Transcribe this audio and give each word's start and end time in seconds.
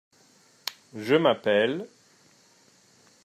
Je 0.95 1.13
m'appelle… 1.13 1.85